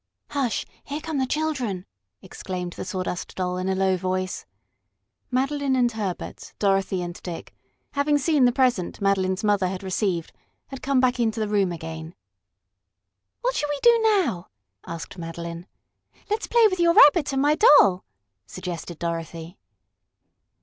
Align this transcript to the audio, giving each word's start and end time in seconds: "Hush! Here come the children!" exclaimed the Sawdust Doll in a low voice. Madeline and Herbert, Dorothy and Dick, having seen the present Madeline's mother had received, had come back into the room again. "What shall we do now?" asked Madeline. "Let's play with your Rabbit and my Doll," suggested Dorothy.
"Hush! 0.31 0.65
Here 0.83 0.99
come 0.99 1.19
the 1.19 1.27
children!" 1.27 1.85
exclaimed 2.23 2.73
the 2.73 2.83
Sawdust 2.83 3.35
Doll 3.35 3.57
in 3.59 3.69
a 3.69 3.75
low 3.75 3.97
voice. 3.97 4.47
Madeline 5.29 5.75
and 5.75 5.91
Herbert, 5.91 6.55
Dorothy 6.57 7.03
and 7.03 7.21
Dick, 7.21 7.53
having 7.91 8.17
seen 8.17 8.45
the 8.45 8.51
present 8.51 8.99
Madeline's 8.99 9.43
mother 9.43 9.67
had 9.67 9.83
received, 9.83 10.31
had 10.69 10.81
come 10.81 10.99
back 10.99 11.19
into 11.19 11.39
the 11.39 11.47
room 11.47 11.71
again. 11.71 12.15
"What 13.41 13.53
shall 13.53 13.69
we 13.69 13.79
do 13.83 13.99
now?" 14.25 14.47
asked 14.87 15.19
Madeline. 15.19 15.67
"Let's 16.31 16.47
play 16.47 16.65
with 16.67 16.79
your 16.79 16.95
Rabbit 16.95 17.31
and 17.31 17.39
my 17.43 17.53
Doll," 17.53 18.03
suggested 18.47 18.97
Dorothy. 18.97 19.59